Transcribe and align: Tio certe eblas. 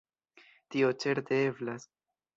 Tio 0.75 0.89
certe 1.05 1.41
eblas. 1.51 1.89